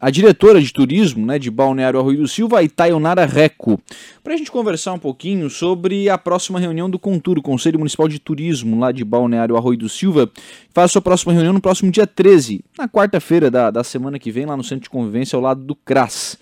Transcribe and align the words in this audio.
a 0.00 0.10
diretora 0.10 0.60
de 0.60 0.72
turismo 0.72 1.26
né, 1.26 1.38
de 1.38 1.50
Balneário 1.50 2.00
Arroio 2.00 2.18
do 2.18 2.28
Silva, 2.28 2.62
Itaionara 2.62 3.26
Reco, 3.26 3.78
para 4.24 4.32
a 4.32 4.36
gente 4.36 4.50
conversar 4.50 4.94
um 4.94 4.98
pouquinho 4.98 5.50
sobre 5.50 6.08
a 6.08 6.16
próxima 6.16 6.58
reunião 6.58 6.88
do 6.88 6.98
Conturo, 6.98 7.42
Conselho 7.42 7.78
Municipal 7.78 8.08
de 8.08 8.18
Turismo 8.18 8.78
lá 8.78 8.92
de 8.92 9.04
Balneário 9.04 9.56
Arroio 9.56 9.78
do 9.78 9.88
Silva, 9.88 10.26
que 10.26 10.40
faz 10.72 10.86
a 10.86 10.92
sua 10.92 11.02
próxima 11.02 11.32
reunião 11.34 11.52
no 11.52 11.60
próximo 11.60 11.90
dia 11.90 12.06
13, 12.06 12.64
na 12.78 12.88
quarta-feira 12.88 13.50
da, 13.50 13.70
da 13.70 13.84
semana 13.84 14.18
que 14.18 14.30
vem, 14.30 14.46
lá 14.46 14.56
no 14.56 14.64
Centro 14.64 14.84
de 14.84 14.90
Convivência 14.90 15.36
ao 15.36 15.42
lado 15.42 15.62
do 15.62 15.74
CRAS. 15.74 16.38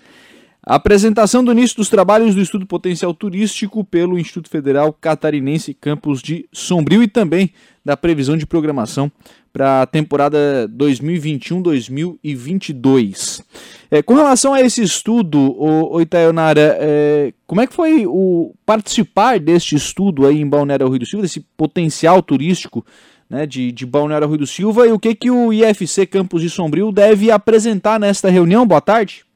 A 0.65 0.75
apresentação 0.75 1.43
do 1.43 1.51
início 1.53 1.77
dos 1.77 1.89
trabalhos 1.89 2.35
do 2.35 2.41
Estudo 2.41 2.65
Potencial 2.65 3.13
Turístico 3.13 3.81
pelo 3.83 4.19
Instituto 4.19 4.49
Federal 4.49 4.91
Catarinense 4.91 5.73
Campus 5.73 6.21
de 6.21 6.49
Sombrio 6.51 7.01
e 7.01 7.07
também 7.07 7.51
da 7.83 7.95
previsão 7.95 8.35
de 8.35 8.45
programação 8.45 9.09
para 9.53 9.81
a 9.81 9.85
temporada 9.85 10.69
2021-2022. 10.77 13.41
É, 13.89 14.03
com 14.03 14.15
relação 14.15 14.53
a 14.53 14.59
esse 14.61 14.83
estudo, 14.83 15.55
o, 15.57 16.01
Itaionara, 16.01 16.77
é, 16.79 17.33
como 17.47 17.61
é 17.61 17.67
que 17.67 17.73
foi 17.73 18.05
o 18.05 18.53
participar 18.65 19.39
deste 19.39 19.75
estudo 19.75 20.27
aí 20.27 20.41
em 20.41 20.47
Balneário 20.47 20.89
Rio 20.89 20.99
do 20.99 21.05
Silva, 21.05 21.23
desse 21.23 21.39
potencial 21.57 22.21
turístico 22.21 22.85
né, 23.29 23.47
de, 23.47 23.71
de 23.71 23.85
Balneário 23.85 24.27
Rio 24.27 24.39
do 24.39 24.47
Silva 24.47 24.85
e 24.85 24.91
o 24.91 24.99
que, 24.99 25.15
que 25.15 25.31
o 25.31 25.53
IFC 25.53 26.05
Campus 26.05 26.41
de 26.41 26.49
Sombrio 26.49 26.91
deve 26.91 27.31
apresentar 27.31 27.97
nesta 27.99 28.29
reunião? 28.29 28.67
Boa 28.67 28.81
tarde. 28.81 29.28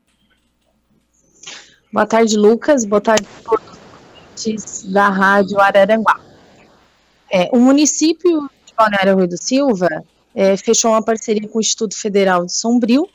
Boa 1.93 2.07
tarde, 2.07 2.35
Lucas. 2.35 2.85
Boa 2.85 2.99
tarde 2.99 3.23
a 3.23 3.43
todos 3.43 4.83
da 4.85 5.09
Rádio 5.09 5.61
Araranguá. 5.61 6.19
É, 7.31 7.51
o 7.53 7.59
município 7.59 8.49
de 8.65 8.73
Balneário 8.75 9.13
Rui 9.13 9.27
do 9.27 9.37
Silva 9.37 10.03
é, 10.33 10.57
fechou 10.57 10.89
uma 10.89 11.03
parceria 11.03 11.47
com 11.47 11.59
o 11.59 11.61
Instituto 11.61 11.95
Federal 11.95 12.47
de 12.47 12.51
Sombrio 12.51 13.07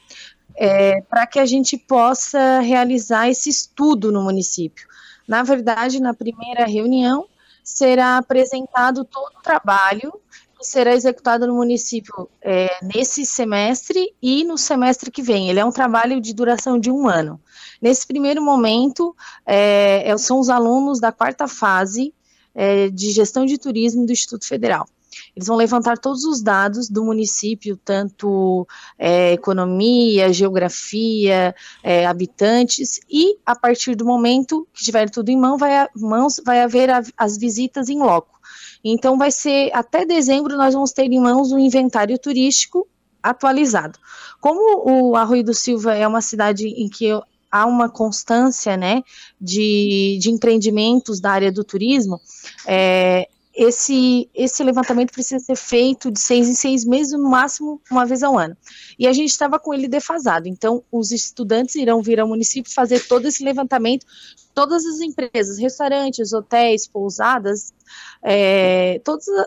é, 0.54 1.00
para 1.00 1.26
que 1.26 1.40
a 1.40 1.44
gente 1.44 1.76
possa 1.76 2.60
realizar 2.60 3.28
esse 3.28 3.50
estudo 3.50 4.12
no 4.12 4.22
município. 4.22 4.86
Na 5.26 5.42
verdade, 5.42 6.00
na 6.00 6.14
primeira 6.14 6.64
reunião, 6.64 7.26
será 7.64 8.16
apresentado 8.18 9.04
todo 9.04 9.38
o 9.40 9.42
trabalho 9.42 10.12
será 10.60 10.94
executado 10.94 11.46
no 11.46 11.54
município 11.54 12.28
é, 12.42 12.68
nesse 12.82 13.24
semestre 13.24 14.14
e 14.20 14.44
no 14.44 14.58
semestre 14.58 15.10
que 15.10 15.22
vem. 15.22 15.48
Ele 15.48 15.60
é 15.60 15.64
um 15.64 15.72
trabalho 15.72 16.20
de 16.20 16.34
duração 16.34 16.78
de 16.78 16.90
um 16.90 17.08
ano. 17.08 17.40
Nesse 17.80 18.06
primeiro 18.06 18.42
momento, 18.42 19.14
é, 19.46 20.08
é, 20.08 20.18
são 20.18 20.40
os 20.40 20.48
alunos 20.48 21.00
da 21.00 21.12
quarta 21.12 21.46
fase 21.46 22.12
é, 22.54 22.88
de 22.88 23.10
gestão 23.10 23.46
de 23.46 23.58
turismo 23.58 24.04
do 24.04 24.12
Instituto 24.12 24.46
Federal. 24.46 24.88
Eles 25.34 25.46
vão 25.46 25.56
levantar 25.56 25.98
todos 25.98 26.24
os 26.24 26.42
dados 26.42 26.88
do 26.88 27.04
município, 27.04 27.76
tanto 27.76 28.66
é, 28.98 29.32
economia, 29.32 30.32
geografia, 30.32 31.54
é, 31.82 32.06
habitantes, 32.06 33.00
e 33.08 33.36
a 33.44 33.54
partir 33.54 33.94
do 33.94 34.04
momento 34.04 34.66
que 34.72 34.84
tiver 34.84 35.08
tudo 35.10 35.28
em 35.28 35.36
mão, 35.36 35.56
vai, 35.56 35.88
mãos, 35.94 36.40
vai 36.44 36.60
haver 36.60 36.90
a, 36.90 37.02
as 37.16 37.36
visitas 37.36 37.88
em 37.88 37.98
loco. 37.98 38.37
Então, 38.84 39.18
vai 39.18 39.30
ser 39.30 39.70
até 39.74 40.04
dezembro, 40.04 40.56
nós 40.56 40.74
vamos 40.74 40.92
ter 40.92 41.04
em 41.04 41.20
mãos 41.20 41.52
um 41.52 41.58
inventário 41.58 42.18
turístico 42.18 42.86
atualizado. 43.22 43.98
Como 44.40 45.10
o 45.10 45.16
Arroio 45.16 45.44
do 45.44 45.54
Silva 45.54 45.94
é 45.94 46.06
uma 46.06 46.20
cidade 46.20 46.66
em 46.66 46.88
que 46.88 47.10
há 47.50 47.66
uma 47.66 47.88
constância 47.88 48.76
né, 48.76 49.02
de, 49.40 50.18
de 50.20 50.30
empreendimentos 50.30 51.20
da 51.20 51.30
área 51.30 51.50
do 51.50 51.64
turismo, 51.64 52.20
é, 52.66 53.28
esse, 53.58 54.30
esse 54.32 54.62
levantamento 54.62 55.10
precisa 55.10 55.44
ser 55.44 55.56
feito 55.56 56.12
de 56.12 56.20
seis 56.20 56.48
em 56.48 56.54
seis 56.54 56.84
meses, 56.84 57.12
no 57.12 57.28
máximo 57.28 57.82
uma 57.90 58.06
vez 58.06 58.22
ao 58.22 58.38
ano. 58.38 58.56
E 58.96 59.04
a 59.04 59.12
gente 59.12 59.30
estava 59.30 59.58
com 59.58 59.74
ele 59.74 59.88
defasado, 59.88 60.46
então 60.46 60.84
os 60.92 61.10
estudantes 61.10 61.74
irão 61.74 62.00
vir 62.00 62.20
ao 62.20 62.28
município 62.28 62.72
fazer 62.72 63.00
todo 63.08 63.26
esse 63.26 63.42
levantamento, 63.42 64.06
todas 64.54 64.86
as 64.86 65.00
empresas, 65.00 65.58
restaurantes, 65.58 66.32
hotéis, 66.32 66.86
pousadas, 66.86 67.74
é, 68.22 69.00
todos 69.04 69.26
os 69.26 69.44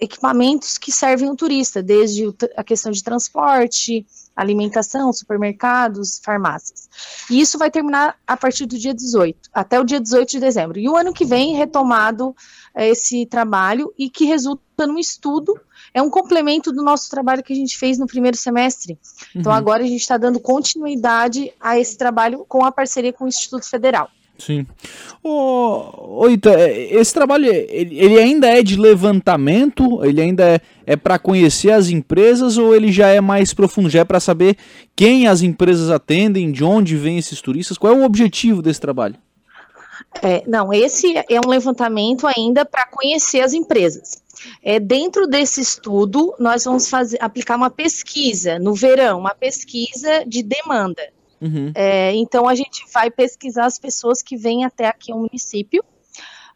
equipamentos 0.00 0.78
que 0.78 0.90
servem 0.90 1.28
o 1.28 1.36
turista, 1.36 1.82
desde 1.82 2.34
a 2.56 2.64
questão 2.64 2.90
de 2.90 3.04
transporte, 3.04 4.06
alimentação, 4.34 5.12
supermercados, 5.12 6.20
farmácias. 6.22 6.88
E 7.30 7.40
isso 7.40 7.58
vai 7.58 7.70
terminar 7.70 8.16
a 8.26 8.36
partir 8.36 8.66
do 8.66 8.78
dia 8.78 8.94
18, 8.94 9.50
até 9.52 9.78
o 9.78 9.84
dia 9.84 10.00
18 10.00 10.30
de 10.30 10.40
dezembro. 10.40 10.78
E 10.78 10.88
o 10.88 10.96
ano 10.96 11.12
que 11.12 11.24
vem, 11.24 11.54
retomado 11.54 12.34
é, 12.74 12.88
esse 12.88 13.26
trabalho 13.26 13.92
e 13.98 14.08
que 14.08 14.24
resulta 14.24 14.86
num 14.86 14.98
estudo, 14.98 15.58
é 15.94 16.00
um 16.00 16.10
complemento 16.10 16.72
do 16.72 16.82
nosso 16.82 17.10
trabalho 17.10 17.42
que 17.42 17.52
a 17.52 17.56
gente 17.56 17.76
fez 17.76 17.98
no 17.98 18.06
primeiro 18.06 18.36
semestre. 18.36 18.98
Então, 19.34 19.52
uhum. 19.52 19.58
agora 19.58 19.82
a 19.82 19.86
gente 19.86 20.00
está 20.00 20.16
dando 20.16 20.40
continuidade 20.40 21.52
a 21.60 21.78
esse 21.78 21.96
trabalho 21.96 22.44
com 22.48 22.64
a 22.64 22.72
parceria 22.72 23.12
com 23.12 23.24
o 23.24 23.28
Instituto 23.28 23.68
Federal. 23.68 24.10
Sim. 24.44 24.66
Ô, 25.22 26.28
Ita, 26.28 26.50
é, 26.50 26.94
esse 26.94 27.14
trabalho, 27.14 27.46
ele, 27.46 27.96
ele, 27.96 28.18
ainda 28.18 28.48
é 28.48 28.60
de 28.60 28.76
levantamento? 28.76 30.04
Ele 30.04 30.20
ainda 30.20 30.44
é, 30.44 30.60
é 30.84 30.96
para 30.96 31.16
conhecer 31.16 31.70
as 31.70 31.88
empresas 31.88 32.58
ou 32.58 32.74
ele 32.74 32.90
já 32.90 33.08
é 33.08 33.20
mais 33.20 33.54
profundo? 33.54 33.88
Já 33.88 34.00
é 34.00 34.04
para 34.04 34.18
saber 34.18 34.56
quem 34.96 35.28
as 35.28 35.42
empresas 35.42 35.90
atendem, 35.90 36.50
de 36.50 36.64
onde 36.64 36.96
vêm 36.96 37.18
esses 37.18 37.40
turistas? 37.40 37.78
Qual 37.78 37.92
é 37.92 37.96
o 37.96 38.04
objetivo 38.04 38.60
desse 38.60 38.80
trabalho? 38.80 39.14
É, 40.20 40.42
não, 40.44 40.72
esse 40.72 41.16
é 41.16 41.40
um 41.44 41.48
levantamento 41.48 42.26
ainda 42.26 42.64
para 42.64 42.84
conhecer 42.86 43.42
as 43.42 43.52
empresas. 43.52 44.20
É, 44.60 44.80
dentro 44.80 45.28
desse 45.28 45.60
estudo, 45.60 46.34
nós 46.36 46.64
vamos 46.64 46.88
fazer, 46.88 47.16
aplicar 47.20 47.56
uma 47.56 47.70
pesquisa 47.70 48.58
no 48.58 48.74
verão, 48.74 49.20
uma 49.20 49.36
pesquisa 49.36 50.24
de 50.26 50.42
demanda. 50.42 51.11
Uhum. 51.42 51.72
É, 51.74 52.14
então 52.14 52.48
a 52.48 52.54
gente 52.54 52.84
vai 52.94 53.10
pesquisar 53.10 53.66
as 53.66 53.76
pessoas 53.76 54.22
que 54.22 54.36
vêm 54.36 54.64
até 54.64 54.86
aqui 54.86 55.10
ao 55.10 55.18
município. 55.18 55.84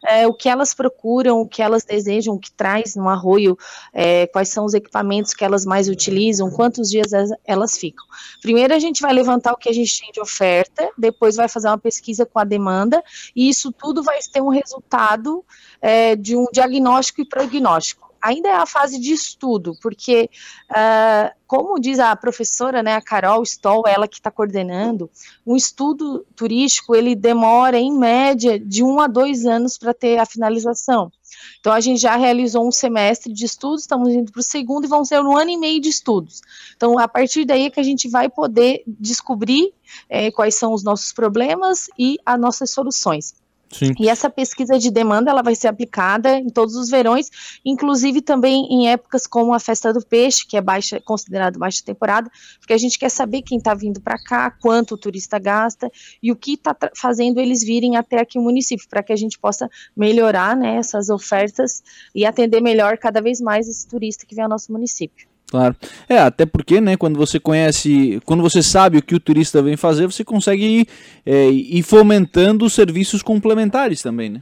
É, 0.05 0.27
o 0.27 0.33
que 0.33 0.47
elas 0.47 0.75
procuram, 0.75 1.41
o 1.41 1.47
que 1.47 1.61
elas 1.61 1.83
desejam, 1.83 2.35
o 2.35 2.39
que 2.39 2.51
traz 2.51 2.95
no 2.95 3.09
arroio, 3.09 3.57
é, 3.91 4.27
quais 4.27 4.49
são 4.49 4.63
os 4.63 4.75
equipamentos 4.75 5.33
que 5.33 5.43
elas 5.43 5.65
mais 5.65 5.89
utilizam, 5.89 6.51
quantos 6.51 6.89
dias 6.89 7.11
elas 7.43 7.77
ficam. 7.77 8.05
Primeiro 8.39 8.75
a 8.75 8.79
gente 8.79 9.01
vai 9.01 9.11
levantar 9.11 9.53
o 9.53 9.57
que 9.57 9.67
a 9.67 9.73
gente 9.73 9.99
tem 9.99 10.11
de 10.11 10.21
oferta, 10.21 10.87
depois 10.95 11.35
vai 11.35 11.49
fazer 11.49 11.67
uma 11.67 11.79
pesquisa 11.79 12.27
com 12.27 12.37
a 12.37 12.43
demanda, 12.43 13.03
e 13.35 13.49
isso 13.49 13.71
tudo 13.71 14.03
vai 14.03 14.19
ter 14.31 14.39
um 14.39 14.49
resultado 14.49 15.43
é, 15.81 16.15
de 16.15 16.37
um 16.37 16.45
diagnóstico 16.53 17.21
e 17.21 17.25
prognóstico 17.25 18.06
ainda 18.21 18.49
é 18.49 18.55
a 18.55 18.65
fase 18.65 18.99
de 18.99 19.13
estudo, 19.13 19.77
porque, 19.81 20.29
uh, 20.71 21.35
como 21.45 21.79
diz 21.79 21.99
a 21.99 22.15
professora, 22.15 22.83
né, 22.83 22.95
a 22.95 23.01
Carol 23.01 23.43
Stoll, 23.43 23.83
ela 23.87 24.07
que 24.07 24.15
está 24.15 24.31
coordenando, 24.31 25.09
um 25.45 25.55
estudo 25.55 26.25
turístico, 26.35 26.95
ele 26.95 27.15
demora, 27.15 27.77
em 27.77 27.97
média, 27.97 28.59
de 28.59 28.83
um 28.83 28.99
a 28.99 29.07
dois 29.07 29.45
anos 29.45 29.77
para 29.77 29.93
ter 29.93 30.17
a 30.17 30.25
finalização. 30.25 31.11
Então, 31.59 31.73
a 31.73 31.79
gente 31.79 32.01
já 32.01 32.15
realizou 32.15 32.67
um 32.67 32.71
semestre 32.71 33.31
de 33.33 33.45
estudos, 33.45 33.81
estamos 33.81 34.09
indo 34.09 34.31
para 34.31 34.39
o 34.39 34.43
segundo 34.43 34.85
e 34.85 34.87
vão 34.87 35.03
ser 35.03 35.21
um 35.21 35.37
ano 35.37 35.51
e 35.51 35.57
meio 35.57 35.81
de 35.81 35.89
estudos. 35.89 36.41
Então, 36.75 36.97
a 36.97 37.07
partir 37.07 37.45
daí 37.45 37.65
é 37.65 37.69
que 37.69 37.79
a 37.79 37.83
gente 37.83 38.09
vai 38.09 38.29
poder 38.29 38.83
descobrir 38.87 39.73
é, 40.09 40.31
quais 40.31 40.55
são 40.55 40.73
os 40.73 40.83
nossos 40.83 41.11
problemas 41.11 41.87
e 41.97 42.17
as 42.25 42.39
nossas 42.39 42.71
soluções. 42.71 43.35
Sim. 43.71 43.93
E 43.99 44.09
essa 44.09 44.29
pesquisa 44.29 44.79
de 44.79 44.89
demanda 44.89 45.29
ela 45.29 45.41
vai 45.41 45.55
ser 45.55 45.67
aplicada 45.67 46.37
em 46.37 46.49
todos 46.49 46.75
os 46.75 46.89
verões, 46.89 47.29
inclusive 47.65 48.21
também 48.21 48.65
em 48.71 48.89
épocas 48.89 49.27
como 49.27 49.53
a 49.53 49.59
festa 49.59 49.91
do 49.91 50.05
peixe, 50.05 50.45
que 50.47 50.55
é 50.55 50.61
baixa, 50.61 51.01
considerado 51.01 51.59
baixa 51.59 51.83
temporada, 51.83 52.29
porque 52.59 52.73
a 52.73 52.77
gente 52.77 52.97
quer 52.97 53.09
saber 53.09 53.41
quem 53.41 53.57
está 53.57 53.73
vindo 53.73 53.99
para 54.01 54.17
cá, 54.17 54.51
quanto 54.51 54.95
o 54.95 54.97
turista 54.97 55.37
gasta 55.37 55.91
e 56.21 56.31
o 56.31 56.35
que 56.35 56.53
está 56.53 56.75
fazendo 56.95 57.39
eles 57.39 57.63
virem 57.63 57.97
até 57.97 58.19
aqui 58.19 58.39
o 58.39 58.41
município, 58.41 58.87
para 58.89 59.03
que 59.03 59.13
a 59.13 59.17
gente 59.17 59.37
possa 59.37 59.69
melhorar 59.95 60.55
né, 60.55 60.77
essas 60.77 61.09
ofertas 61.09 61.83
e 62.15 62.25
atender 62.25 62.61
melhor 62.61 62.97
cada 62.97 63.21
vez 63.21 63.41
mais 63.41 63.67
esse 63.67 63.87
turista 63.87 64.25
que 64.25 64.35
vem 64.35 64.43
ao 64.43 64.49
nosso 64.49 64.71
município. 64.71 65.27
Claro. 65.49 65.75
É, 66.09 66.19
até 66.19 66.45
porque, 66.45 66.81
né, 66.81 66.97
quando 66.97 67.17
você 67.17 67.39
conhece, 67.39 68.19
quando 68.25 68.43
você 68.43 68.61
sabe 68.61 68.97
o 68.97 69.01
que 69.01 69.15
o 69.15 69.19
turista 69.19 69.61
vem 69.61 69.77
fazer, 69.77 70.05
você 70.05 70.23
consegue 70.23 70.63
ir, 70.81 70.87
é, 71.25 71.49
ir 71.49 71.83
fomentando 71.83 72.69
serviços 72.69 73.21
complementares 73.21 74.01
também, 74.01 74.29
né? 74.29 74.41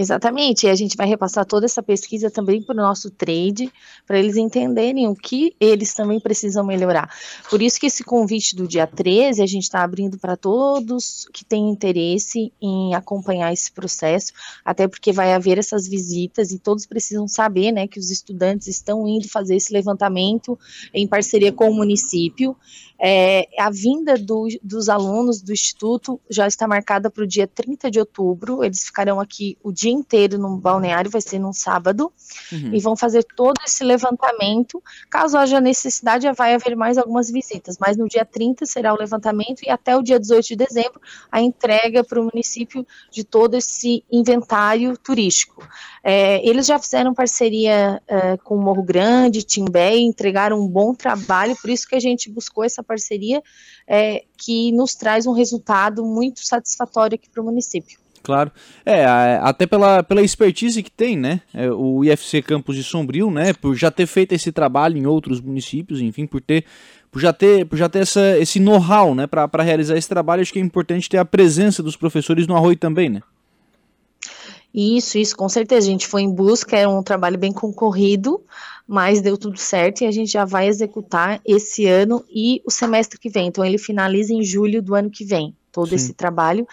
Exatamente, 0.00 0.64
e 0.64 0.70
a 0.70 0.76
gente 0.76 0.96
vai 0.96 1.08
repassar 1.08 1.44
toda 1.44 1.66
essa 1.66 1.82
pesquisa 1.82 2.30
também 2.30 2.62
para 2.62 2.72
o 2.72 2.76
nosso 2.76 3.10
trade, 3.10 3.68
para 4.06 4.16
eles 4.16 4.36
entenderem 4.36 5.08
o 5.08 5.14
que 5.16 5.56
eles 5.58 5.92
também 5.92 6.20
precisam 6.20 6.64
melhorar. 6.64 7.12
Por 7.50 7.60
isso 7.60 7.80
que 7.80 7.86
esse 7.86 8.04
convite 8.04 8.54
do 8.54 8.68
dia 8.68 8.86
13, 8.86 9.42
a 9.42 9.46
gente 9.46 9.64
está 9.64 9.82
abrindo 9.82 10.16
para 10.16 10.36
todos 10.36 11.26
que 11.32 11.44
têm 11.44 11.68
interesse 11.68 12.52
em 12.62 12.94
acompanhar 12.94 13.52
esse 13.52 13.72
processo, 13.72 14.32
até 14.64 14.86
porque 14.86 15.10
vai 15.10 15.32
haver 15.32 15.58
essas 15.58 15.88
visitas 15.88 16.52
e 16.52 16.60
todos 16.60 16.86
precisam 16.86 17.26
saber, 17.26 17.72
né, 17.72 17.88
que 17.88 17.98
os 17.98 18.08
estudantes 18.08 18.68
estão 18.68 19.08
indo 19.08 19.28
fazer 19.28 19.56
esse 19.56 19.72
levantamento 19.72 20.56
em 20.94 21.08
parceria 21.08 21.50
com 21.50 21.68
o 21.68 21.74
município, 21.74 22.56
é, 23.00 23.46
a 23.58 23.70
vinda 23.70 24.16
do, 24.18 24.48
dos 24.60 24.88
alunos 24.88 25.40
do 25.40 25.52
Instituto 25.52 26.20
já 26.28 26.48
está 26.48 26.66
marcada 26.66 27.08
para 27.08 27.22
o 27.22 27.26
dia 27.26 27.46
30 27.46 27.90
de 27.90 28.00
outubro, 28.00 28.64
eles 28.64 28.84
ficarão 28.84 29.20
aqui 29.20 29.56
o 29.62 29.70
dia 29.70 29.87
dia 29.88 29.92
inteiro 29.92 30.38
no 30.38 30.56
balneário, 30.56 31.10
vai 31.10 31.20
ser 31.20 31.38
num 31.38 31.52
sábado, 31.52 32.12
uhum. 32.52 32.74
e 32.74 32.80
vão 32.80 32.94
fazer 32.94 33.24
todo 33.24 33.56
esse 33.66 33.82
levantamento. 33.82 34.82
Caso 35.08 35.38
haja 35.38 35.60
necessidade, 35.60 36.24
já 36.24 36.32
vai 36.32 36.54
haver 36.54 36.76
mais 36.76 36.98
algumas 36.98 37.30
visitas, 37.30 37.76
mas 37.80 37.96
no 37.96 38.06
dia 38.06 38.24
30 38.24 38.66
será 38.66 38.92
o 38.92 38.98
levantamento 38.98 39.62
e 39.64 39.70
até 39.70 39.96
o 39.96 40.02
dia 40.02 40.20
18 40.20 40.48
de 40.48 40.56
dezembro 40.56 41.00
a 41.32 41.40
entrega 41.40 42.04
para 42.04 42.20
o 42.20 42.24
município 42.24 42.86
de 43.10 43.24
todo 43.24 43.54
esse 43.54 44.04
inventário 44.10 44.96
turístico. 44.98 45.66
É, 46.04 46.46
eles 46.46 46.66
já 46.66 46.78
fizeram 46.78 47.14
parceria 47.14 48.02
é, 48.06 48.36
com 48.38 48.56
o 48.56 48.62
Morro 48.62 48.82
Grande, 48.82 49.42
Timbé, 49.42 49.96
entregaram 49.96 50.60
um 50.60 50.68
bom 50.68 50.94
trabalho, 50.94 51.56
por 51.60 51.70
isso 51.70 51.88
que 51.88 51.94
a 51.94 52.00
gente 52.00 52.30
buscou 52.30 52.64
essa 52.64 52.82
parceria 52.82 53.42
é, 53.86 54.24
que 54.36 54.72
nos 54.72 54.94
traz 54.94 55.26
um 55.26 55.32
resultado 55.32 56.04
muito 56.04 56.44
satisfatório 56.44 57.14
aqui 57.16 57.28
para 57.28 57.42
o 57.42 57.44
município. 57.44 57.98
Claro. 58.22 58.50
É, 58.84 59.04
até 59.42 59.66
pela, 59.66 60.02
pela 60.02 60.22
expertise 60.22 60.82
que 60.82 60.90
tem, 60.90 61.16
né? 61.16 61.40
É, 61.54 61.70
o 61.70 62.04
IFC 62.04 62.42
Campos 62.42 62.76
de 62.76 62.84
Sombrio, 62.84 63.30
né? 63.30 63.52
Por 63.52 63.74
já 63.74 63.90
ter 63.90 64.06
feito 64.06 64.32
esse 64.32 64.52
trabalho 64.52 64.98
em 64.98 65.06
outros 65.06 65.40
municípios, 65.40 66.00
enfim, 66.00 66.26
por 66.26 66.40
ter 66.40 66.64
por 67.10 67.20
já 67.20 67.32
ter, 67.32 67.64
por 67.66 67.76
já 67.76 67.88
ter 67.88 68.00
essa, 68.00 68.38
esse 68.38 68.60
know-how, 68.60 69.14
né, 69.14 69.26
para 69.26 69.62
realizar 69.62 69.96
esse 69.96 70.08
trabalho, 70.08 70.42
acho 70.42 70.52
que 70.52 70.58
é 70.58 70.62
importante 70.62 71.08
ter 71.08 71.16
a 71.16 71.24
presença 71.24 71.82
dos 71.82 71.96
professores 71.96 72.46
no 72.46 72.54
Arroio 72.54 72.76
também, 72.76 73.08
né? 73.08 73.22
Isso, 74.74 75.16
isso, 75.16 75.34
com 75.34 75.48
certeza. 75.48 75.88
A 75.88 75.90
gente 75.90 76.06
foi 76.06 76.22
em 76.22 76.30
busca, 76.30 76.76
era 76.76 76.88
um 76.88 77.02
trabalho 77.02 77.38
bem 77.38 77.52
concorrido, 77.52 78.42
mas 78.86 79.22
deu 79.22 79.38
tudo 79.38 79.58
certo 79.58 80.02
e 80.02 80.06
a 80.06 80.10
gente 80.10 80.30
já 80.30 80.44
vai 80.44 80.68
executar 80.68 81.40
esse 81.44 81.86
ano 81.86 82.22
e 82.30 82.62
o 82.66 82.70
semestre 82.70 83.18
que 83.18 83.30
vem. 83.30 83.46
Então, 83.46 83.64
ele 83.64 83.78
finaliza 83.78 84.32
em 84.34 84.44
julho 84.44 84.82
do 84.82 84.94
ano 84.94 85.10
que 85.10 85.24
vem, 85.24 85.56
todo 85.72 85.88
Sim. 85.88 85.94
esse 85.94 86.12
trabalho 86.12 86.68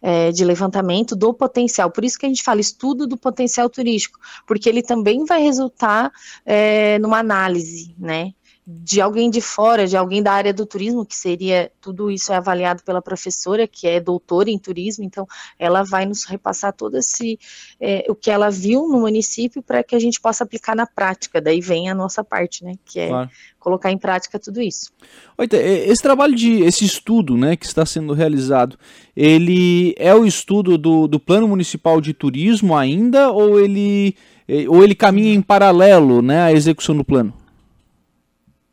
é, 0.00 0.30
de 0.30 0.44
levantamento 0.44 1.16
do 1.16 1.32
potencial. 1.34 1.90
Por 1.90 2.04
isso 2.04 2.18
que 2.18 2.26
a 2.26 2.28
gente 2.28 2.42
fala 2.42 2.60
estudo 2.60 3.06
do 3.06 3.16
potencial 3.16 3.68
turístico, 3.68 4.18
porque 4.46 4.68
ele 4.68 4.82
também 4.82 5.24
vai 5.24 5.42
resultar 5.42 6.10
é, 6.44 6.98
numa 6.98 7.18
análise, 7.18 7.94
né? 7.98 8.32
De 8.70 9.00
alguém 9.00 9.30
de 9.30 9.40
fora, 9.40 9.86
de 9.86 9.96
alguém 9.96 10.22
da 10.22 10.30
área 10.30 10.52
do 10.52 10.66
turismo, 10.66 11.06
que 11.06 11.16
seria 11.16 11.72
tudo 11.80 12.10
isso 12.10 12.30
é 12.30 12.36
avaliado 12.36 12.82
pela 12.82 13.00
professora, 13.00 13.66
que 13.66 13.88
é 13.88 13.98
doutora 13.98 14.50
em 14.50 14.58
turismo, 14.58 15.02
então 15.02 15.26
ela 15.58 15.82
vai 15.82 16.04
nos 16.04 16.24
repassar 16.24 16.74
todo 16.74 16.98
esse 16.98 17.38
é, 17.80 18.04
o 18.10 18.14
que 18.14 18.30
ela 18.30 18.50
viu 18.50 18.86
no 18.86 19.00
município 19.00 19.62
para 19.62 19.82
que 19.82 19.96
a 19.96 19.98
gente 19.98 20.20
possa 20.20 20.44
aplicar 20.44 20.76
na 20.76 20.86
prática. 20.86 21.40
Daí 21.40 21.62
vem 21.62 21.88
a 21.88 21.94
nossa 21.94 22.22
parte, 22.22 22.62
né? 22.62 22.74
Que 22.84 23.00
é 23.00 23.08
claro. 23.08 23.30
colocar 23.58 23.90
em 23.90 23.96
prática 23.96 24.38
tudo 24.38 24.60
isso. 24.60 24.92
Esse 25.50 26.02
trabalho 26.02 26.34
de 26.34 26.60
esse 26.60 26.84
estudo, 26.84 27.38
né, 27.38 27.56
que 27.56 27.64
está 27.64 27.86
sendo 27.86 28.12
realizado, 28.12 28.78
ele 29.16 29.94
é 29.96 30.14
o 30.14 30.26
estudo 30.26 30.76
do, 30.76 31.08
do 31.08 31.18
plano 31.18 31.48
municipal 31.48 32.02
de 32.02 32.12
turismo 32.12 32.76
ainda, 32.76 33.30
ou 33.30 33.58
ele 33.58 34.14
ou 34.68 34.82
ele 34.82 34.94
caminha 34.94 35.34
em 35.34 35.42
paralelo, 35.42 36.20
né, 36.20 36.42
à 36.42 36.52
execução 36.52 36.96
do 36.96 37.04
plano? 37.04 37.37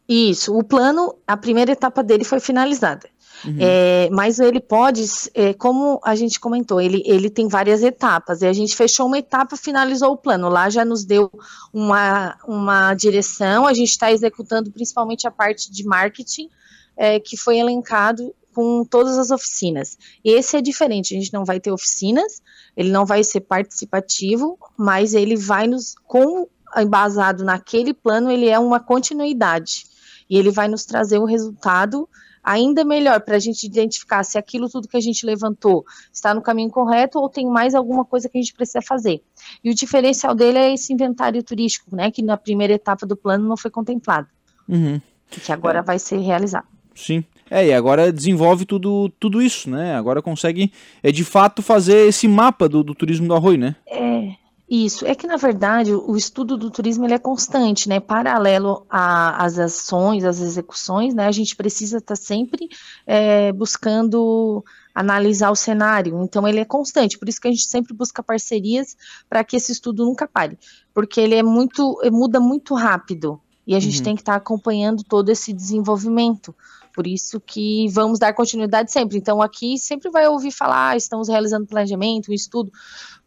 Isso, 0.08 0.56
o 0.56 0.64
plano, 0.64 1.16
a 1.26 1.36
primeira 1.36 1.72
etapa 1.72 2.04
dele 2.04 2.24
foi 2.24 2.40
finalizada. 2.40 3.10
Uhum. 3.44 3.58
É, 3.60 4.10
mas 4.12 4.40
ele 4.40 4.60
pode, 4.60 5.04
é, 5.34 5.54
como 5.54 6.00
a 6.04 6.16
gente 6.16 6.40
comentou, 6.40 6.80
ele, 6.80 7.04
ele 7.06 7.30
tem 7.30 7.48
várias 7.48 7.84
etapas. 7.84 8.42
E 8.42 8.48
a 8.48 8.54
gente 8.54 8.76
fechou 8.76 9.08
uma 9.08 9.18
etapa, 9.18 9.58
finalizou 9.58 10.12
o 10.12 10.18
plano. 10.18 10.48
Lá 10.48 10.70
já 10.70 10.86
nos 10.86 11.04
deu 11.04 11.32
uma, 11.74 12.38
uma 12.48 12.94
direção. 12.94 13.66
A 13.66 13.74
gente 13.74 13.90
está 13.90 14.12
executando 14.12 14.72
principalmente 14.72 15.28
a 15.28 15.32
parte 15.32 15.72
de 15.72 15.84
marketing, 15.86 16.50
é, 16.96 17.20
que 17.20 17.36
foi 17.36 17.58
elencado 17.58 18.34
com 18.54 18.86
todas 18.86 19.18
as 19.18 19.32
oficinas. 19.32 19.98
Esse 20.24 20.56
é 20.56 20.62
diferente, 20.62 21.14
a 21.14 21.20
gente 21.20 21.34
não 21.34 21.44
vai 21.44 21.60
ter 21.60 21.72
oficinas, 21.72 22.42
ele 22.78 22.90
não 22.90 23.06
vai 23.06 23.22
ser 23.22 23.42
participativo, 23.42 24.58
mas 24.78 25.14
ele 25.14 25.36
vai 25.36 25.68
nos, 25.68 25.94
com 26.06 26.48
embasado 26.78 27.44
naquele 27.44 27.94
plano, 27.94 28.32
ele 28.32 28.48
é 28.48 28.58
uma 28.58 28.80
continuidade 28.80 29.84
e 30.30 30.38
ele 30.38 30.52
vai 30.52 30.68
nos 30.68 30.86
trazer 30.86 31.20
um 31.20 31.26
resultado 31.26 32.08
ainda 32.44 32.86
melhor 32.86 33.22
para 33.22 33.36
a 33.36 33.40
gente 33.40 33.66
identificar 33.66 34.24
se 34.24 34.38
aquilo 34.38 34.70
tudo 34.70 34.88
que 34.88 34.96
a 34.96 35.02
gente 35.02 35.26
levantou 35.26 35.84
está 36.14 36.34
no 36.34 36.42
caminho 36.42 36.70
correto 36.70 37.20
ou 37.20 37.28
tem 37.28 37.48
mais 37.48 37.74
alguma 37.74 38.06
coisa 38.06 38.30
que 38.30 38.38
a 38.38 38.42
gente 38.42 38.54
precisa 38.54 38.82
fazer. 38.82 39.22
E 39.64 39.72
o 39.72 39.74
diferencial 39.74 40.36
dele 40.36 40.60
é 40.60 40.74
esse 40.74 40.94
inventário 40.94 41.42
turístico, 41.42 41.96
né, 41.96 42.12
que 42.12 42.22
na 42.22 42.38
primeira 42.38 42.74
etapa 42.74 43.06
do 43.06 43.18
plano 43.18 43.48
não 43.48 43.58
foi 43.58 43.72
contemplado, 43.72 44.28
uhum. 44.70 45.02
que 45.28 45.52
agora 45.52 45.80
é. 45.80 45.82
vai 45.82 45.98
ser 45.98 46.20
realizado. 46.20 46.68
Sim. 46.94 47.24
É, 47.50 47.68
e 47.68 47.74
agora 47.74 48.12
desenvolve 48.12 48.66
tudo, 48.66 49.10
tudo 49.20 49.42
isso, 49.42 49.70
né? 49.70 49.96
Agora 49.96 50.20
consegue, 50.20 50.72
é, 51.04 51.12
de 51.12 51.24
fato, 51.24 51.62
fazer 51.62 52.08
esse 52.08 52.28
mapa 52.28 52.68
do, 52.68 52.84
do 52.84 52.96
turismo 52.96 53.28
do 53.28 53.36
arroio, 53.36 53.60
né? 53.60 53.76
É, 53.86 54.34
isso, 54.70 55.06
é 55.06 55.14
que 55.14 55.28
na 55.28 55.38
verdade 55.38 55.94
o 55.94 56.16
estudo 56.16 56.58
do 56.58 56.72
turismo 56.72 57.06
ele 57.06 57.14
é 57.14 57.20
constante, 57.20 57.88
né? 57.88 58.00
Paralelo 58.00 58.86
às 58.90 59.60
ações, 59.60 60.26
às 60.26 60.40
execuções, 60.40 61.14
né? 61.14 61.28
A 61.28 61.32
gente 61.32 61.56
precisa 61.56 61.98
estar 61.98 62.16
tá 62.16 62.22
sempre 62.22 62.68
é, 63.06 63.52
buscando 63.52 64.66
analisar 64.94 65.52
o 65.52 65.56
cenário. 65.56 66.24
Então 66.24 66.48
ele 66.48 66.60
é 66.60 66.66
constante, 66.66 67.20
por 67.20 67.30
isso 67.30 67.40
que 67.40 67.48
a 67.48 67.52
gente 67.52 67.68
sempre 67.68 67.94
busca 67.94 68.24
parcerias 68.24 68.98
para 69.30 69.44
que 69.44 69.56
esse 69.56 69.72
estudo 69.72 70.04
nunca 70.04 70.28
pare, 70.28 70.58
porque 70.94 71.22
ele 71.22 71.36
é 71.36 71.44
muito, 71.44 72.00
muda 72.12 72.40
muito 72.40 72.74
rápido 72.74 73.40
e 73.66 73.76
a 73.76 73.80
gente 73.80 74.00
uhum. 74.00 74.04
tem 74.04 74.16
que 74.16 74.22
estar 74.22 74.34
tá 74.34 74.38
acompanhando 74.38 75.04
todo 75.04 75.30
esse 75.30 75.52
desenvolvimento. 75.54 76.54
Por 76.94 77.06
isso 77.06 77.42
que 77.42 77.88
vamos 77.90 78.20
dar 78.20 78.34
continuidade 78.34 78.92
sempre. 78.92 79.18
Então, 79.18 79.42
aqui 79.42 79.78
sempre 79.78 80.10
vai 80.10 80.28
ouvir 80.28 80.52
falar, 80.52 80.92
ah, 80.92 80.98
estamos 80.98 81.28
realizando 81.28 81.68
planejamento, 81.68 82.32
um 82.32 82.34
estudo, 82.34 82.72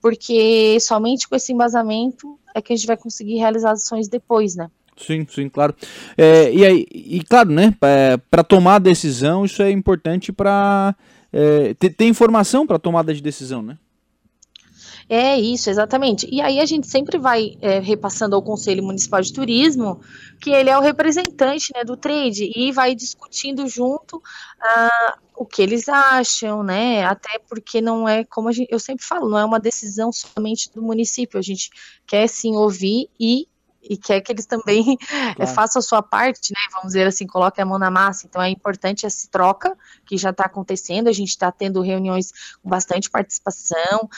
porque 0.00 0.78
somente 0.80 1.28
com 1.28 1.36
esse 1.36 1.52
embasamento 1.52 2.38
é 2.54 2.62
que 2.62 2.72
a 2.72 2.76
gente 2.76 2.86
vai 2.86 2.96
conseguir 2.96 3.36
realizar 3.36 3.72
as 3.72 3.82
ações 3.82 4.08
depois, 4.08 4.56
né? 4.56 4.70
Sim, 4.96 5.26
sim, 5.28 5.48
claro. 5.48 5.74
É, 6.16 6.52
e, 6.52 6.64
aí, 6.64 6.86
e 6.90 7.22
claro, 7.22 7.50
né, 7.50 7.74
para 8.30 8.42
tomar 8.42 8.76
a 8.76 8.80
decisão, 8.80 9.44
isso 9.44 9.62
é 9.62 9.70
importante 9.70 10.32
para 10.32 10.96
é, 11.32 11.74
ter, 11.74 11.90
ter 11.90 12.06
informação 12.06 12.66
para 12.66 12.78
tomada 12.78 13.14
de 13.14 13.22
decisão, 13.22 13.62
né? 13.62 13.78
É 15.08 15.38
isso, 15.38 15.70
exatamente. 15.70 16.28
E 16.30 16.40
aí 16.40 16.60
a 16.60 16.66
gente 16.66 16.86
sempre 16.86 17.18
vai 17.18 17.56
é, 17.62 17.78
repassando 17.78 18.36
ao 18.36 18.42
Conselho 18.42 18.82
Municipal 18.84 19.22
de 19.22 19.32
Turismo 19.32 20.00
que 20.38 20.50
ele 20.50 20.68
é 20.68 20.76
o 20.76 20.82
representante 20.82 21.72
né, 21.74 21.82
do 21.82 21.96
trade 21.96 22.52
e 22.54 22.70
vai 22.72 22.94
discutindo 22.94 23.66
junto 23.66 24.22
ah, 24.60 25.18
o 25.34 25.46
que 25.46 25.62
eles 25.62 25.88
acham, 25.88 26.62
né? 26.62 27.04
Até 27.04 27.38
porque 27.38 27.80
não 27.80 28.06
é, 28.06 28.22
como 28.24 28.52
gente, 28.52 28.68
eu 28.70 28.78
sempre 28.78 29.04
falo, 29.04 29.30
não 29.30 29.38
é 29.38 29.44
uma 29.44 29.58
decisão 29.58 30.12
somente 30.12 30.70
do 30.74 30.82
município. 30.82 31.38
A 31.38 31.42
gente 31.42 31.70
quer 32.06 32.28
sim 32.28 32.54
ouvir 32.54 33.08
e 33.18 33.48
e 33.82 33.96
quer 33.96 34.20
que 34.20 34.32
eles 34.32 34.46
também 34.46 34.96
claro. 35.36 35.46
façam 35.52 35.80
a 35.80 35.82
sua 35.82 36.02
parte, 36.02 36.52
né? 36.52 36.60
Vamos 36.72 36.88
dizer 36.88 37.06
assim, 37.06 37.26
coloquem 37.26 37.62
a 37.62 37.66
mão 37.66 37.78
na 37.78 37.90
massa. 37.90 38.26
Então 38.26 38.42
é 38.42 38.50
importante 38.50 39.06
essa 39.06 39.28
troca 39.30 39.76
que 40.04 40.16
já 40.16 40.30
está 40.30 40.44
acontecendo. 40.44 41.08
A 41.08 41.12
gente 41.12 41.30
está 41.30 41.50
tendo 41.50 41.80
reuniões 41.80 42.32
com 42.62 42.68
bastante 42.68 43.08
participação. 43.08 44.08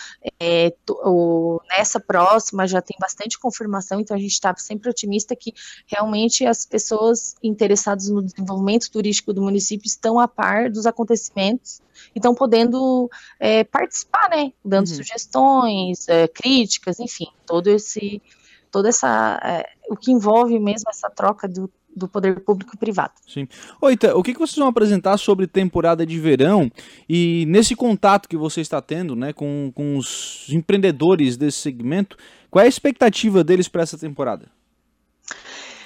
É, 0.40 0.74
o, 0.88 1.60
nessa 1.68 2.00
próxima 2.00 2.66
já 2.66 2.80
tem 2.80 2.96
bastante 2.98 3.38
confirmação, 3.38 4.00
então 4.00 4.16
a 4.16 4.20
gente 4.20 4.32
está 4.32 4.54
sempre 4.56 4.90
otimista 4.90 5.36
que 5.36 5.52
realmente 5.86 6.44
as 6.46 6.64
pessoas 6.64 7.34
interessadas 7.42 8.08
no 8.08 8.22
desenvolvimento 8.22 8.90
turístico 8.90 9.32
do 9.32 9.42
município 9.42 9.86
estão 9.86 10.18
a 10.18 10.26
par 10.26 10.70
dos 10.70 10.86
acontecimentos 10.86 11.80
e 12.14 12.18
estão 12.18 12.34
podendo 12.34 13.10
é, 13.38 13.62
participar, 13.64 14.28
né? 14.30 14.52
Dando 14.64 14.88
uhum. 14.88 14.94
sugestões, 14.94 16.08
é, 16.08 16.26
críticas, 16.26 16.98
enfim, 16.98 17.26
todo 17.46 17.68
esse 17.68 18.22
toda 18.70 18.88
essa 18.88 19.40
é, 19.42 19.68
o 19.88 19.96
que 19.96 20.10
envolve 20.10 20.58
mesmo 20.58 20.88
essa 20.88 21.10
troca 21.10 21.48
do, 21.48 21.70
do 21.94 22.08
poder 22.08 22.40
público 22.40 22.72
e 22.74 22.78
privado. 22.78 23.12
Sim. 23.26 23.48
Oita, 23.80 24.16
o 24.16 24.22
que, 24.22 24.32
que 24.32 24.38
vocês 24.38 24.56
vão 24.56 24.68
apresentar 24.68 25.18
sobre 25.18 25.46
temporada 25.46 26.06
de 26.06 26.18
verão 26.18 26.70
e 27.08 27.44
nesse 27.48 27.74
contato 27.74 28.28
que 28.28 28.36
você 28.36 28.60
está 28.60 28.80
tendo 28.80 29.16
né, 29.16 29.32
com, 29.32 29.72
com 29.74 29.96
os 29.96 30.46
empreendedores 30.50 31.36
desse 31.36 31.58
segmento, 31.58 32.16
qual 32.50 32.62
é 32.62 32.66
a 32.66 32.68
expectativa 32.68 33.42
deles 33.42 33.68
para 33.68 33.82
essa 33.82 33.98
temporada? 33.98 34.46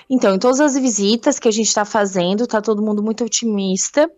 Então, 0.08 0.34
em 0.34 0.38
todas 0.38 0.60
as 0.60 0.74
visitas 0.74 1.38
que 1.38 1.48
a 1.48 1.50
gente 1.50 1.68
está 1.68 1.84
fazendo, 1.84 2.44
está 2.44 2.60
todo 2.60 2.82
mundo 2.82 3.02
muito 3.02 3.24
otimista 3.24 4.10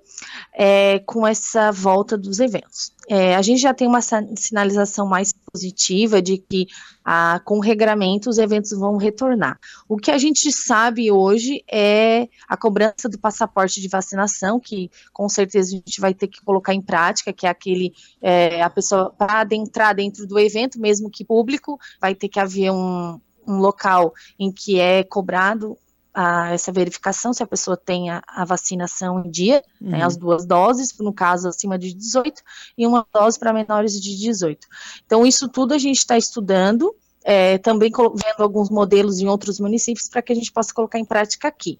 é, 0.53 0.99
com 1.01 1.27
essa 1.27 1.71
volta 1.71 2.17
dos 2.17 2.41
eventos. 2.41 2.93
É, 3.09 3.37
a 3.37 3.43
gente 3.43 3.61
já 3.61 3.73
tem 3.73 3.87
uma 3.87 4.01
sinalização 4.01 5.07
mais 5.07 5.33
positiva 5.33 6.21
de 6.21 6.39
que 6.39 6.67
ah, 7.05 7.41
com 7.45 7.59
o 7.59 7.61
regramento 7.61 8.29
os 8.29 8.39
eventos 8.39 8.73
vão 8.73 8.97
retornar. 8.97 9.59
O 9.89 9.97
que 9.97 10.11
a 10.11 10.19
gente 10.19 10.51
sabe 10.51 11.11
hoje 11.11 11.63
é 11.71 12.29
a 12.49 12.57
cobrança 12.57 13.09
do 13.09 13.19
passaporte 13.19 13.81
de 13.81 13.89
vacinação, 13.89 14.59
que 14.59 14.91
com 15.13 15.29
certeza 15.29 15.69
a 15.69 15.77
gente 15.77 16.01
vai 16.01 16.13
ter 16.13 16.27
que 16.27 16.43
colocar 16.43 16.75
em 16.75 16.83
prática, 16.83 17.33
que 17.33 17.47
é 17.47 17.51
aquele, 17.51 17.93
é, 18.21 18.61
a 18.61 18.71
pessoa 18.71 19.11
para 19.17 19.41
adentrar 19.41 19.95
dentro 19.95 20.27
do 20.27 20.39
evento, 20.39 20.81
mesmo 20.81 21.11
que 21.11 21.25
público, 21.25 21.79
vai 22.01 22.15
ter 22.15 22.29
que 22.29 22.41
haver 22.41 22.73
um, 22.73 23.21
um 23.47 23.59
local 23.59 24.13
em 24.39 24.51
que 24.51 24.81
é 24.81 25.05
cobrado 25.05 25.79
a, 26.19 26.51
essa 26.51 26.73
verificação 26.73 27.35
se 27.35 27.43
a 27.43 27.47
pessoa 27.47 27.77
tem 27.77 28.09
a, 28.09 28.23
a 28.27 28.43
vacinação 28.47 29.23
em 29.23 29.31
dia, 29.31 29.63
né, 29.79 29.91
uhum. 29.93 29.99
né, 29.99 30.03
as 30.03 30.17
duas 30.17 30.47
doses, 30.47 30.97
no 30.99 31.13
caso 31.13 31.47
acima 31.47 31.79
de 31.79 31.93
18, 31.93 32.41
e 32.79 32.87
uma 32.87 33.07
dose 33.13 33.39
para 33.39 33.53
menores 33.53 34.01
de 34.01 34.17
18. 34.17 34.67
Então, 35.05 35.27
isso 35.27 35.47
tudo 35.47 35.75
a 35.75 35.79
gente 35.79 35.99
está 35.99 36.17
estudando, 36.17 36.95
é, 37.28 37.59
também 37.59 37.90
vendo 37.90 38.40
alguns 38.40 38.71
modelos 38.71 39.18
em 39.18 39.26
outros 39.26 39.59
municípios 39.59 40.09
para 40.09 40.23
que 40.23 40.33
a 40.33 40.37
gente 40.37 40.52
possa 40.52 40.73
colocar 40.73 40.97
em 40.97 41.04
prática 41.04 41.49
aqui. 41.49 41.76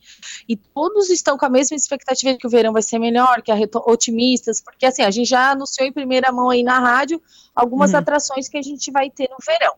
E 0.48 0.56
todos 0.56 1.08
estão 1.08 1.38
com 1.38 1.46
a 1.46 1.48
mesma 1.48 1.76
expectativa 1.76 2.32
de 2.32 2.38
que 2.38 2.48
o 2.48 2.50
verão 2.50 2.72
vai 2.72 2.82
ser 2.82 2.98
melhor, 2.98 3.40
que 3.42 3.52
a 3.52 3.56
otimistas, 3.86 4.60
porque 4.60 4.84
assim, 4.84 5.02
a 5.02 5.10
gente 5.10 5.28
já 5.28 5.52
anunciou 5.52 5.86
em 5.86 5.92
primeira 5.92 6.32
mão 6.32 6.50
aí 6.50 6.64
na 6.64 6.80
rádio 6.80 7.22
algumas 7.54 7.92
uhum. 7.92 7.98
atrações 7.98 8.48
que 8.48 8.58
a 8.58 8.62
gente 8.62 8.90
vai 8.90 9.08
ter 9.08 9.30
no 9.30 9.36
verão. 9.46 9.74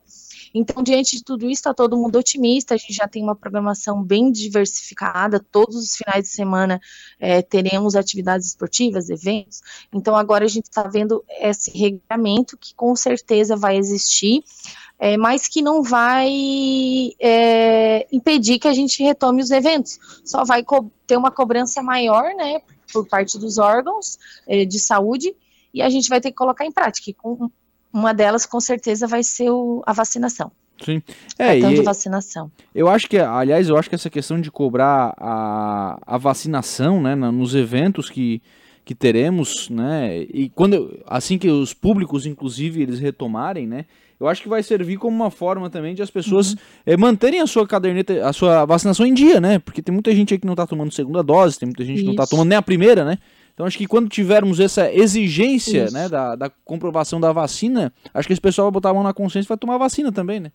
Então, 0.55 0.83
diante 0.83 1.17
de 1.17 1.23
tudo 1.23 1.45
isso, 1.45 1.61
está 1.61 1.75
todo 1.75 1.97
mundo 1.97 2.19
otimista. 2.19 2.75
A 2.75 2.79
gente 2.79 2.95
já 2.95 3.07
tem 3.07 3.23
uma 3.23 3.37
programação 3.37 4.03
bem 4.03 4.33
diversificada. 4.33 5.39
Todos 5.39 5.77
os 5.77 5.95
finais 5.95 6.25
de 6.25 6.31
semana 6.31 6.81
é, 7.21 7.43
teremos 7.43 7.95
atividades 7.95 8.49
esportivas, 8.49 9.11
eventos. 9.11 9.61
Então, 9.93 10.17
agora 10.17 10.45
a 10.45 10.49
gente 10.49 10.65
está 10.65 10.85
vendo 10.85 11.23
esse 11.29 11.71
regulamento 11.77 12.57
que 12.57 12.75
com 12.75 12.97
certeza 12.97 13.57
vai 13.57 13.77
existir. 13.77 14.43
É, 14.99 15.17
mas 15.17 15.47
que 15.47 15.63
não 15.63 15.83
vai 15.83 16.29
é, 17.21 18.07
impedir 18.11 18.59
que 18.59 18.67
a 18.67 18.73
gente 18.73 19.03
retome 19.03 19.41
os 19.43 19.51
eventos. 19.51 19.99
Só 20.25 20.45
vai 20.45 20.65
ter 21.07 21.17
uma 21.17 21.31
cobrança 21.31 21.83
maior, 21.83 22.35
né, 22.35 22.61
por 22.93 23.07
parte 23.07 23.39
dos 23.39 23.59
órgãos 23.59 24.19
é, 24.47 24.65
de 24.65 24.81
saúde, 24.81 25.35
e 25.73 25.83
a 25.83 25.89
gente 25.89 26.09
vai 26.09 26.21
ter 26.21 26.31
que 26.31 26.37
colocar 26.37 26.65
em 26.65 26.73
prática. 26.73 27.13
com 27.17 27.49
uma 27.93 28.13
delas, 28.13 28.45
com 28.45 28.61
certeza, 28.61 29.07
vai 29.07 29.23
ser 29.23 29.51
o, 29.51 29.83
a 29.87 29.93
vacinação. 29.93 30.51
Sim. 30.85 31.03
É, 31.39 31.59
e 31.59 31.75
de 31.75 31.83
vacinação. 31.83 32.51
Eu 32.75 32.89
acho 32.89 33.09
que, 33.09 33.19
aliás, 33.19 33.69
eu 33.69 33.77
acho 33.77 33.89
que 33.89 33.95
essa 33.95 34.11
questão 34.11 34.41
de 34.41 34.51
cobrar 34.51 35.15
a, 35.17 35.99
a 36.07 36.19
vacinação, 36.19 37.01
né, 37.01 37.15
nos 37.15 37.55
eventos 37.55 38.09
que, 38.09 38.41
que 38.89 38.95
teremos, 38.95 39.69
né, 39.69 40.23
e 40.33 40.49
quando, 40.49 40.99
assim 41.07 41.37
que 41.37 41.51
os 41.51 41.75
públicos, 41.75 42.25
inclusive, 42.25 42.81
eles 42.81 42.99
retomarem, 42.99 43.67
né, 43.67 43.85
eu 44.19 44.27
acho 44.27 44.41
que 44.41 44.49
vai 44.49 44.63
servir 44.63 44.97
como 44.97 45.15
uma 45.15 45.31
forma 45.31 45.69
também 45.69 45.95
de 45.95 46.01
as 46.01 46.11
pessoas 46.11 46.53
uhum. 46.53 46.59
é, 46.87 46.97
manterem 46.97 47.43
a 47.43 47.47
sua 47.47 47.69
caderneta, 47.69 48.27
a 48.27 48.33
sua 48.33 48.65
vacinação 48.65 49.05
em 49.05 49.13
dia, 49.13 49.43
né, 49.43 49.59
porque 49.59 49.83
tem 49.83 49.93
muita 49.93 50.11
gente 50.15 50.33
aí 50.33 50.41
que 50.41 50.47
não 50.47 50.55
está 50.55 50.67
tomando 50.67 50.91
segunda 50.91 51.23
dose, 51.23 51.59
tem 51.59 51.67
muita 51.67 51.85
gente 51.85 51.97
Isso. 51.97 52.05
que 52.05 52.07
não 52.07 52.15
está 52.15 52.27
tomando 52.27 52.49
nem 52.49 52.57
a 52.57 52.63
primeira, 52.63 53.05
né, 53.05 53.19
então 53.53 53.67
acho 53.67 53.77
que 53.77 53.87
quando 53.87 54.09
tivermos 54.09 54.59
essa 54.59 54.91
exigência 54.91 55.91
né, 55.91 56.09
da, 56.09 56.35
da, 56.35 56.49
comprovação 56.49 57.21
da 57.21 57.31
vacina, 57.31 57.93
acho 58.15 58.27
que 58.27 58.33
esse 58.33 58.41
pessoal 58.41 58.69
vai 58.69 58.73
botar 58.73 58.89
a 58.89 58.95
mão 58.95 59.03
na 59.03 59.13
consciência 59.13 59.49
e 59.49 59.51
vai 59.51 59.59
tomar 59.59 59.75
a 59.75 59.79
vacina 59.79 60.11
também, 60.11 60.41
né? 60.41 60.51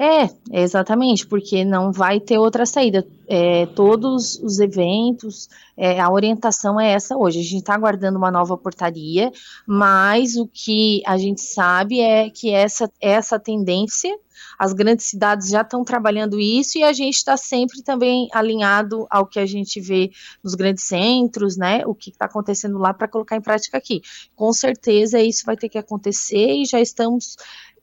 É, 0.00 0.28
exatamente, 0.52 1.26
porque 1.26 1.64
não 1.64 1.90
vai 1.90 2.20
ter 2.20 2.38
outra 2.38 2.64
saída. 2.64 3.04
É, 3.26 3.66
todos 3.66 4.38
os 4.40 4.60
eventos, 4.60 5.48
é, 5.76 5.98
a 5.98 6.08
orientação 6.08 6.80
é 6.80 6.92
essa 6.92 7.16
hoje. 7.16 7.40
A 7.40 7.42
gente 7.42 7.58
está 7.58 7.74
aguardando 7.74 8.16
uma 8.16 8.30
nova 8.30 8.56
portaria, 8.56 9.32
mas 9.66 10.36
o 10.36 10.46
que 10.46 11.02
a 11.04 11.18
gente 11.18 11.40
sabe 11.40 11.98
é 11.98 12.30
que 12.30 12.50
essa, 12.50 12.88
essa 13.00 13.40
tendência 13.40 14.16
as 14.58 14.72
grandes 14.72 15.06
cidades 15.06 15.48
já 15.48 15.62
estão 15.62 15.84
trabalhando 15.84 16.38
isso 16.38 16.78
e 16.78 16.82
a 16.82 16.92
gente 16.92 17.16
está 17.16 17.36
sempre 17.36 17.82
também 17.82 18.28
alinhado 18.32 19.06
ao 19.08 19.26
que 19.26 19.38
a 19.38 19.46
gente 19.46 19.80
vê 19.80 20.10
nos 20.42 20.54
grandes 20.54 20.84
centros, 20.84 21.56
né? 21.56 21.86
O 21.86 21.94
que 21.94 22.10
está 22.10 22.26
acontecendo 22.26 22.78
lá 22.78 22.92
para 22.92 23.08
colocar 23.08 23.36
em 23.36 23.40
prática 23.40 23.78
aqui. 23.78 24.02
Com 24.34 24.52
certeza 24.52 25.20
isso 25.20 25.44
vai 25.46 25.56
ter 25.56 25.68
que 25.68 25.78
acontecer 25.78 26.54
e 26.54 26.64
já 26.64 26.80
estamos 26.80 27.36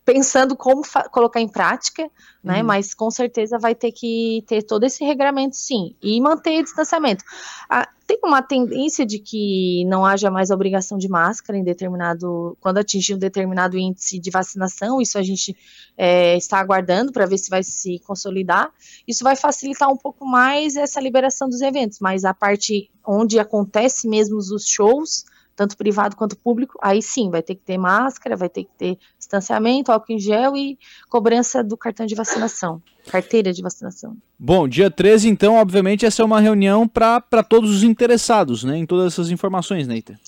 pensando 0.05 0.55
como 0.55 0.83
colocar 1.11 1.41
em 1.41 1.47
prática, 1.47 2.09
né? 2.43 2.59
Uhum. 2.59 2.67
Mas 2.67 2.93
com 2.93 3.09
certeza 3.09 3.57
vai 3.57 3.73
ter 3.73 3.91
que 3.91 4.43
ter 4.47 4.61
todo 4.61 4.83
esse 4.83 5.03
regramento, 5.03 5.55
sim, 5.55 5.95
e 6.01 6.21
manter 6.21 6.59
o 6.59 6.63
distanciamento. 6.63 7.23
Ah, 7.67 7.89
tem 8.05 8.19
uma 8.23 8.43
tendência 8.43 9.03
de 9.03 9.17
que 9.17 9.83
não 9.85 10.05
haja 10.05 10.29
mais 10.29 10.51
obrigação 10.51 10.95
de 10.95 11.09
máscara 11.09 11.57
em 11.57 11.63
determinado, 11.63 12.55
quando 12.61 12.77
atingir 12.77 13.15
um 13.15 13.17
determinado 13.17 13.79
índice 13.79 14.19
de 14.19 14.29
vacinação. 14.29 15.01
Isso 15.01 15.17
a 15.17 15.23
gente 15.23 15.57
é, 15.97 16.37
está 16.37 16.59
aguardando 16.59 17.11
para 17.11 17.25
ver 17.25 17.39
se 17.39 17.49
vai 17.49 17.63
se 17.63 17.97
consolidar. 18.05 18.71
Isso 19.07 19.23
vai 19.23 19.35
facilitar 19.35 19.89
um 19.89 19.97
pouco 19.97 20.23
mais 20.23 20.75
essa 20.75 21.01
liberação 21.01 21.49
dos 21.49 21.61
eventos, 21.61 21.97
mas 21.99 22.25
a 22.25 22.33
parte 22.33 22.91
onde 23.03 23.39
acontece 23.39 24.07
mesmo 24.07 24.37
os 24.37 24.67
shows 24.67 25.25
tanto 25.55 25.77
privado 25.77 26.15
quanto 26.15 26.37
público, 26.37 26.77
aí 26.81 27.01
sim, 27.01 27.29
vai 27.29 27.41
ter 27.41 27.55
que 27.55 27.61
ter 27.61 27.77
máscara, 27.77 28.35
vai 28.35 28.49
ter 28.49 28.63
que 28.65 28.71
ter 28.77 28.97
distanciamento, 29.17 29.91
álcool 29.91 30.13
em 30.13 30.19
gel 30.19 30.55
e 30.55 30.77
cobrança 31.09 31.63
do 31.63 31.77
cartão 31.77 32.05
de 32.05 32.13
vacinação, 32.13 32.81
carteira 33.09 33.53
de 33.53 33.61
vacinação. 33.61 34.17
Bom, 34.37 34.67
dia 34.67 34.91
13, 34.91 35.29
então, 35.29 35.55
obviamente, 35.55 36.05
essa 36.05 36.21
é 36.21 36.25
uma 36.25 36.41
reunião 36.41 36.87
para 36.87 37.43
todos 37.47 37.73
os 37.73 37.83
interessados, 37.83 38.63
né, 38.63 38.77
em 38.77 38.85
todas 38.85 39.13
essas 39.13 39.31
informações, 39.31 39.87
Neita. 39.87 40.19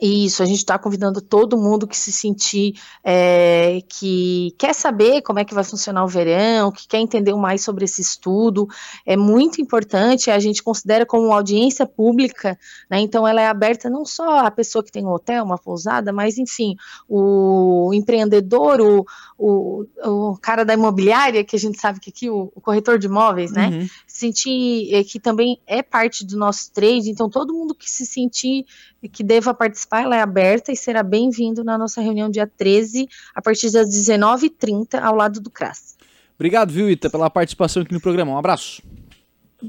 Isso, 0.00 0.42
a 0.42 0.46
gente 0.46 0.58
está 0.58 0.78
convidando 0.78 1.20
todo 1.20 1.56
mundo 1.56 1.86
que 1.86 1.96
se 1.96 2.10
sentir 2.10 2.74
é, 3.04 3.80
que 3.88 4.54
quer 4.58 4.74
saber 4.74 5.22
como 5.22 5.38
é 5.38 5.44
que 5.44 5.54
vai 5.54 5.62
funcionar 5.62 6.04
o 6.04 6.08
verão, 6.08 6.72
que 6.72 6.88
quer 6.88 6.98
entender 6.98 7.34
mais 7.34 7.62
sobre 7.62 7.84
esse 7.84 8.00
estudo. 8.00 8.68
É 9.06 9.16
muito 9.16 9.60
importante, 9.60 10.30
a 10.30 10.38
gente 10.38 10.62
considera 10.62 11.06
como 11.06 11.26
uma 11.26 11.36
audiência 11.36 11.86
pública, 11.86 12.58
né? 12.90 13.00
Então 13.00 13.26
ela 13.26 13.40
é 13.40 13.46
aberta 13.46 13.88
não 13.88 14.04
só 14.04 14.38
à 14.40 14.50
pessoa 14.50 14.82
que 14.82 14.90
tem 14.90 15.04
um 15.04 15.12
hotel, 15.12 15.44
uma 15.44 15.58
pousada, 15.58 16.12
mas 16.12 16.36
enfim, 16.38 16.74
o 17.08 17.90
empreendedor, 17.94 18.80
o, 18.80 19.06
o, 19.38 19.84
o 20.04 20.38
cara 20.38 20.64
da 20.64 20.74
imobiliária, 20.74 21.44
que 21.44 21.56
a 21.56 21.58
gente 21.58 21.80
sabe 21.80 22.00
que 22.00 22.10
aqui 22.10 22.28
o, 22.28 22.50
o 22.54 22.60
corretor 22.60 22.98
de 22.98 23.06
imóveis, 23.06 23.52
né? 23.52 23.68
Uhum. 23.68 23.86
Sentir 24.06 24.94
é, 24.94 25.04
que 25.04 25.20
também 25.20 25.60
é 25.66 25.82
parte 25.82 26.24
do 26.26 26.36
nosso 26.36 26.72
trade, 26.72 27.10
então 27.10 27.28
todo 27.28 27.54
mundo 27.54 27.74
que 27.74 27.88
se 27.88 28.04
sentir 28.04 28.66
que 29.08 29.22
deva 29.22 29.52
participar, 29.52 29.81
ela 29.92 30.16
é 30.16 30.20
aberta 30.20 30.72
e 30.72 30.76
será 30.76 31.02
bem-vindo 31.02 31.64
na 31.64 31.76
nossa 31.78 32.00
reunião 32.00 32.30
dia 32.30 32.46
13, 32.46 33.08
a 33.34 33.42
partir 33.42 33.70
das 33.70 33.88
19h30, 33.88 35.00
ao 35.00 35.14
lado 35.14 35.40
do 35.40 35.50
CRAS. 35.50 35.96
Obrigado, 36.34 36.72
viu, 36.72 36.90
Ita, 36.90 37.08
pela 37.08 37.30
participação 37.30 37.82
aqui 37.82 37.92
no 37.92 38.00
programa. 38.00 38.32
Um 38.32 38.38
abraço. 38.38 38.82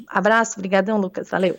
Abraço, 0.07 0.53
obrigadão, 0.57 0.97
Lucas. 0.97 1.29
Valeu. 1.29 1.57